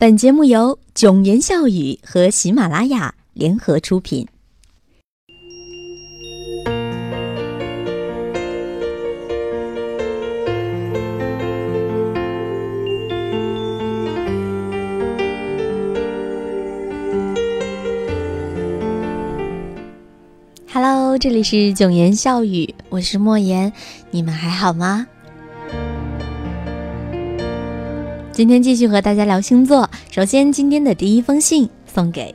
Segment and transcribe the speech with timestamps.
[0.00, 4.28] 本节目由囧言笑语和喜马拉雅联合出品。
[20.72, 23.72] Hello，这里是囧言笑语，我是莫言，
[24.12, 25.08] 你们还好吗？
[28.38, 29.90] 今天继续和大家聊星座。
[30.12, 32.32] 首先，今天的第一封信送给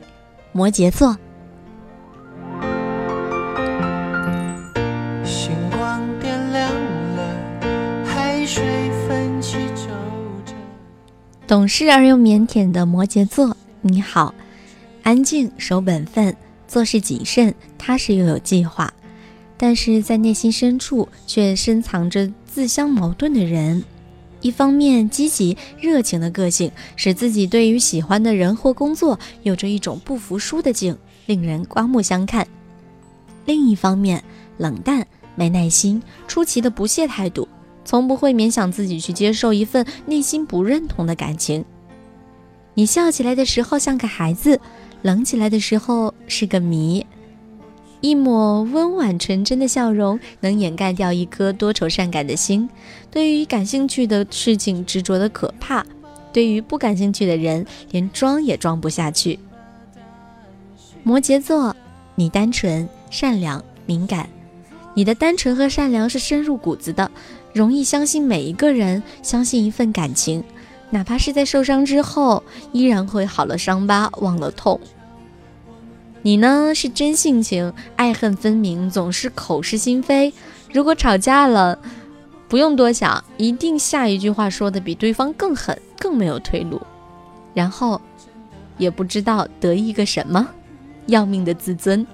[0.52, 1.16] 摩羯座。
[5.24, 6.70] 星光点亮
[7.16, 8.62] 了，海水
[9.08, 9.86] 泛起皱
[10.44, 10.52] 褶。
[11.46, 14.34] 懂事而又腼腆的摩羯座，你好，
[15.04, 16.36] 安静守本分，
[16.68, 18.92] 做事谨慎，踏实又有计划，
[19.56, 23.82] 但是在内心深处却深藏着自相矛盾的人。
[24.44, 30.94] 一方面，积极热情的个性使自己对于喜欢的人或工作有着一种不服输的劲，
[31.24, 32.44] 令人刮目相看；
[33.46, 34.22] 另一方面，
[34.58, 37.48] 冷淡、没耐心、出奇的不屑态度，
[37.86, 41.64] 从不会勉强自己去接受一份内心不认同的感情。
[42.74, 44.60] 你笑起来的时候像个孩子，
[45.00, 47.06] 冷起来的时候是个谜。
[48.04, 52.68] 一抹温婉纯真的笑容，能掩盖掉一颗多愁善感的心。
[53.10, 55.82] 对于感兴趣的事情执着的可怕，
[56.30, 59.38] 对于不感兴趣的人，连装也装不下去。
[61.02, 61.74] 摩羯座，
[62.14, 64.28] 你单纯、善良、敏感。
[64.92, 67.10] 你的单纯和善良是深入骨子的，
[67.54, 70.44] 容易相信每一个人，相信一份感情，
[70.90, 74.78] 哪怕是在受伤之后，依然会好了伤疤忘了痛。
[76.24, 80.32] 你呢是真性情，爱恨分明，总是口是心非。
[80.72, 81.78] 如果吵架了，
[82.48, 86.80] 不用多想，一定下一句话说的比对方更狠，更没有退路。
[87.52, 88.00] 然后，
[88.78, 90.48] 也不知道得意个什么，
[91.08, 92.06] 要命的自尊。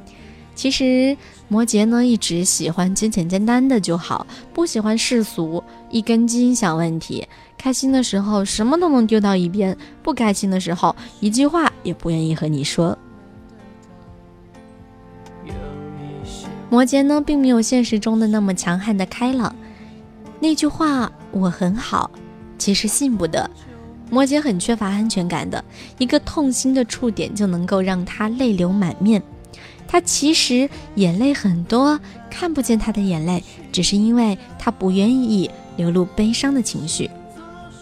[0.56, 1.16] 其实
[1.46, 7.24] 摩羯呢一直喜欢简简单单的就好，不喜欢世俗，一根筋想问题。
[7.56, 12.98] 开心的时候什么都能丢到一边，不开心的时候一句话也不愿意和你说。
[16.70, 19.54] 摩羯呢，并没有现实中的那么强悍的开朗。
[20.38, 22.08] 那句话“我很好”，
[22.56, 23.50] 其实信不得。
[24.08, 25.62] 摩羯很缺乏安全感的，
[25.98, 29.20] 一个痛心的触点就能够让他泪流满面。
[29.88, 31.98] 他其实眼泪很多，
[32.30, 33.42] 看不见他的眼泪，
[33.72, 37.10] 只是因为他不愿意流露悲伤的情绪。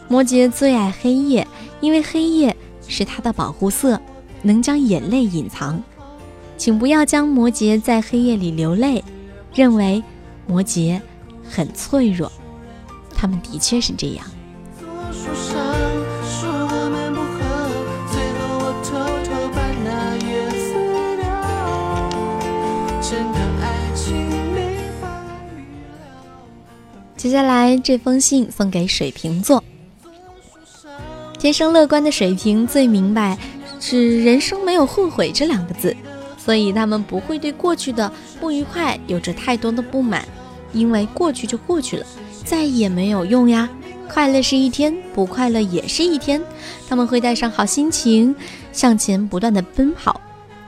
[0.09, 1.47] 摩羯最爱黑夜，
[1.83, 2.57] 因为黑夜
[2.89, 4.01] 是他的保护色，
[4.41, 5.83] 能将眼泪隐藏。
[6.59, 9.03] 请不要将摩羯在黑夜里流泪，
[9.55, 10.03] 认为
[10.47, 11.01] 摩羯
[11.49, 12.31] 很脆弱，
[13.15, 14.27] 他们的确是这样。
[27.17, 29.63] 接下来这封信送给水瓶座，
[31.39, 33.39] 天生乐观的水瓶最明白
[33.79, 35.97] 是人生没有后悔这两个字。
[36.49, 38.11] 所以他们不会对过去的
[38.41, 40.27] 不愉快有着太多的不满，
[40.73, 42.07] 因为过去就过去了，
[42.43, 43.69] 再也没有用呀。
[44.09, 46.43] 快乐是一天，不快乐也是一天。
[46.89, 48.35] 他们会带上好心情，
[48.73, 50.19] 向前不断的奔跑，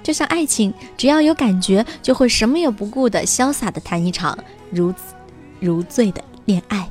[0.02, 4.36] 就像爱情，只要有感觉，就会什么也不顾的潇洒的谈一场
[4.70, 4.92] 如
[5.60, 6.86] 如醉的恋爱。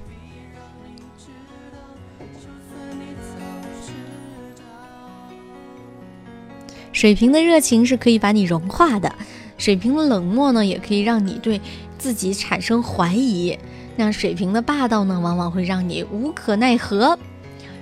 [7.00, 9.10] 水瓶的热情是可以把你融化的，
[9.58, 11.62] 水瓶的冷漠呢，也可以让你对
[11.98, 13.58] 自己产生怀疑。
[13.96, 17.18] 那水瓶的霸道呢，往往会让你无可奈何；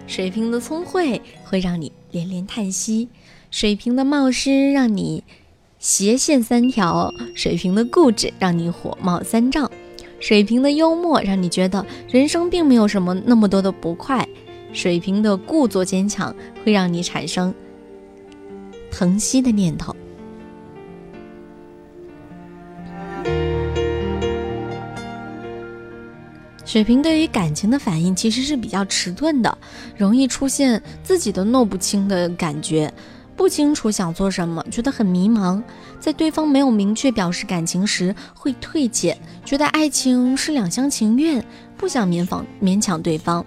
[0.06, 3.08] 水瓶的聪慧会让你连连叹息；
[3.50, 5.24] 水瓶的冒失让你
[5.80, 9.66] 斜线三条；水瓶的固执让你火冒三丈；
[10.20, 14.24] 水瓶的幽默让你觉得人生并没有什么那么多的不快；
[14.72, 17.52] 水瓶的故作坚强会让你产生。
[18.98, 19.96] 疼惜的念头。
[26.66, 29.56] 水瓶对于感情的反应其实是比较迟钝的，
[29.96, 32.92] 容易出现自己都弄不清的感觉，
[33.36, 35.62] 不清楚想做什么，觉得很迷茫。
[36.00, 39.16] 在对方没有明确表示感情时，会退怯，
[39.46, 41.46] 觉得爱情是两厢情愿，
[41.78, 43.46] 不想勉仿勉强对方。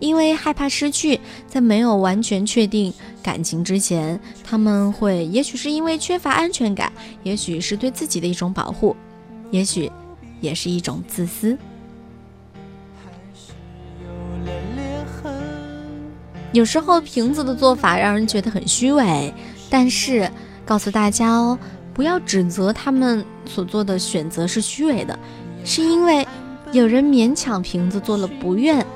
[0.00, 1.18] 因为害怕失去，
[1.48, 2.92] 在没有完全确定
[3.24, 6.92] 感情之前，他们会，也许是因为缺乏安全感，
[7.22, 8.94] 也许是对自己的一种保护，
[9.50, 9.90] 也许
[10.42, 11.56] 也是一种自私。
[16.52, 19.32] 有时候瓶子的做法让人觉得很虚伪，
[19.70, 20.30] 但是
[20.66, 21.58] 告诉大家哦，
[21.94, 25.18] 不要指责他们所做的选择是虚伪的，
[25.64, 26.28] 是因为
[26.72, 28.86] 有人勉强瓶子做了不愿，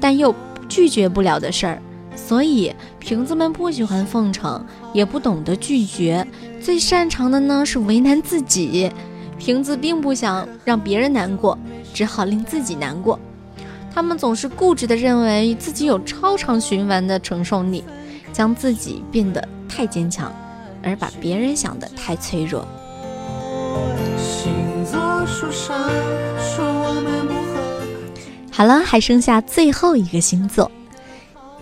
[0.00, 0.34] 但又
[0.68, 1.80] 拒绝不了的事儿，
[2.26, 4.62] 所以瓶子们不喜欢奉承，
[4.92, 6.26] 也不懂得拒绝，
[6.60, 8.90] 最擅长的呢是为难自己。
[9.38, 11.56] 瓶子并不想让别人难过，
[11.94, 13.18] 只好令自己难过。
[13.94, 17.82] 他们总是固执地认为自己有超长循环的承受力，
[18.32, 20.32] 将自己变得太坚强，
[20.82, 22.66] 而把别人想得太脆弱。
[28.50, 30.70] 好了，还剩下最后一个星座，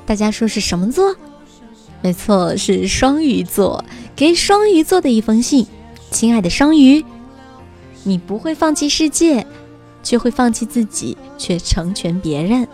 [0.07, 1.15] 大家说是什么座？
[2.01, 3.85] 没错，是双鱼座。
[4.15, 5.67] 给双鱼座的一封信，
[6.11, 7.05] 亲爱的双鱼。
[8.05, 9.45] 你不会放弃世界，
[10.03, 12.67] 却会放弃自己，却成全别人。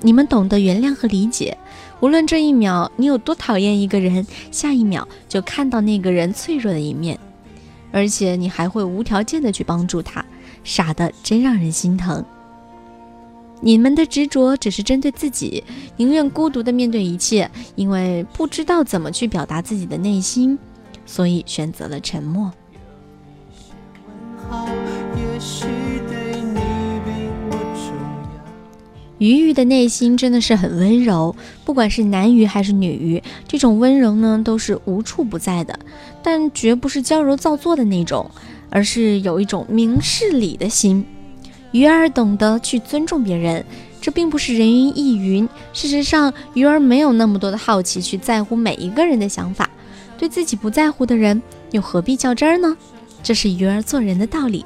[0.00, 1.56] 你们懂得原谅和理解，
[2.00, 7.18] 无论这一秒你有多讨厌一个人，下一秒就看到那个人脆弱的一面，
[7.92, 10.24] 而且你还会无条件的去帮助他，
[10.64, 12.24] 傻的真让人心疼。
[13.60, 15.64] 你们的执着只是针对自己，
[15.96, 20.58] 宁愿孤独的面对一切，因为不知道怎么去表达自己的内心，
[21.04, 22.52] 所以选择了沉默。
[29.18, 31.34] 鱼鱼的内心真的是很温柔，
[31.64, 35.76] 不管是男鱼还是女鱼，这种温柔呢都是无处不在的，
[36.22, 38.30] 但绝不是娇柔造作的那种，
[38.70, 41.04] 而是有一种明事理的心。
[41.72, 43.64] 鱼儿懂得去尊重别人，
[44.00, 45.48] 这并不是人云亦云。
[45.72, 49.68] 事实上，鱼儿没有那么多的好奇去在乎每一个人的想法，
[50.16, 51.42] 对自己不在乎的人，
[51.72, 52.76] 又何必较真儿呢？
[53.22, 54.64] 这是鱼儿做人的道理。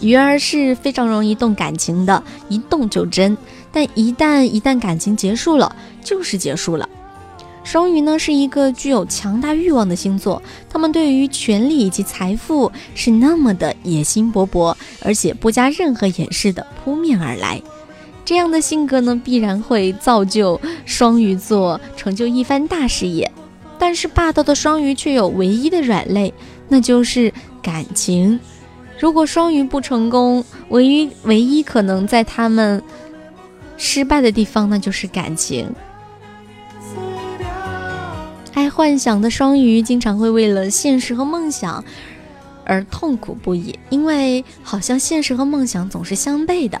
[0.00, 3.36] 鱼儿是非常容易动感情的，一动就真。
[3.70, 6.88] 但一旦一旦感情结束了，就是结束了。
[7.64, 17.62] 双鱼呢是一个具有强大欲望的星座，他们对于权力以及财富是那么的野心勃勃，而且不加任何掩饰的扑面而来。
[18.24, 23.30] 这样的性格呢，必然会造就双鱼座成就一番大事业。
[23.78, 26.32] 但是霸道的双鱼却有唯一的软肋，
[26.68, 28.38] 那就是感情。
[28.98, 32.80] 如果双鱼不成功，唯一唯一可能在他们
[33.76, 35.68] 失败的地方，那就是感情。
[38.54, 41.82] 爱幻想的双鱼经常会为了现实和梦想
[42.64, 46.80] 而痛苦不已，因为好像现实和梦想总是相悖的。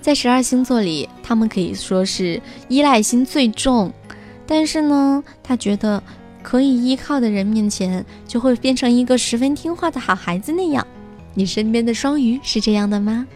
[0.00, 3.92] 在十二星座里，他们可以说是依赖心最重，
[4.46, 6.02] 但是呢，他觉得
[6.42, 10.86] 可以依靠的人面前，就会变成一个十分听话的好孩子那样。
[11.34, 13.26] 你身边的双鱼是这样的吗？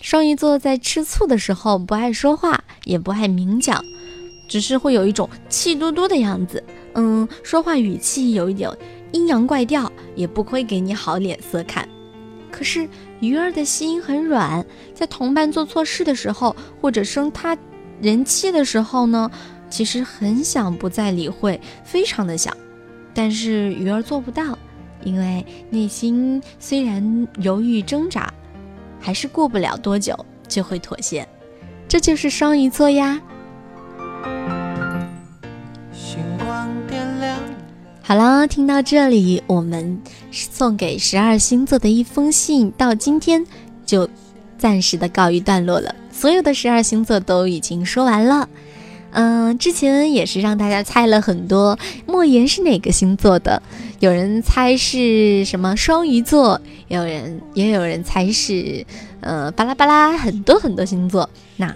[0.00, 3.84] 双鱼座在吃醋的时候不爱说话，也不爱明讲，
[4.50, 6.62] 只是会有一种气嘟嘟的样子。
[6.94, 8.68] 嗯，说话语气有一点
[9.12, 11.88] 阴阳怪调，也不会给你好脸色看。
[12.50, 12.88] 可是
[13.20, 17.56] 鱼儿的心很软，在同伴做错事的时候，或者生他
[18.02, 19.30] 人气的时候呢，
[19.70, 22.52] 其实很想不再理会，非常的想。
[23.14, 24.58] 但是鱼儿做不到，
[25.04, 28.34] 因为内心虽然犹豫挣扎，
[28.98, 30.16] 还是过不了多久
[30.48, 31.26] 就会妥协。
[31.86, 33.20] 这就是双鱼座呀。
[38.10, 40.02] 好了，听到这里，我们
[40.32, 43.46] 送给十二星座的一封信，到今天
[43.86, 44.10] 就
[44.58, 45.94] 暂时的告一段落了。
[46.10, 48.48] 所有的十二星座都已经说完了。
[49.12, 53.62] 嗯，之前也是让大家猜了很多，莫言是哪个星座的？
[54.00, 58.84] 有人猜是什么双鱼座，有人也有人猜是，
[59.20, 61.30] 呃，巴拉巴拉很多很多星座。
[61.56, 61.72] 那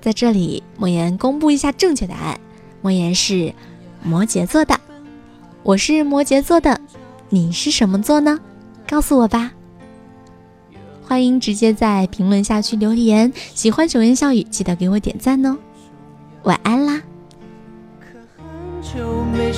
[0.00, 2.38] 在这里，莫言公布一下正确答案，
[2.82, 3.52] 莫言是
[4.04, 4.78] 摩羯座的。
[5.66, 6.80] 我是摩羯座的，
[7.28, 8.38] 你是什么座呢？
[8.86, 9.50] 告诉我吧。
[11.02, 15.58] 欢迎直接在评论下区留言，喜欢九言笑语，记得给我点赞哦。
[16.44, 17.02] 晚安啦。
[17.98, 19.52] 可很久没